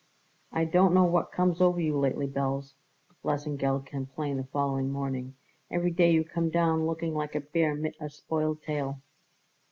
"I 0.51 0.65
don't 0.65 0.95
know 0.95 1.03
what 1.03 1.31
comes 1.31 1.61
over 1.61 1.79
you 1.79 1.95
lately, 1.95 2.25
Belz," 2.27 2.73
Lesengeld 3.23 3.85
complained 3.85 4.39
the 4.39 4.45
following 4.45 4.91
morning. 4.91 5.35
"Every 5.69 5.91
day 5.91 6.09
you 6.11 6.23
come 6.23 6.49
down 6.49 6.87
looking 6.87 7.13
like 7.13 7.35
a 7.35 7.41
bear 7.41 7.75
mit 7.75 7.95
a 7.99 8.09
spoiled 8.09 8.63
tail." 8.63 8.99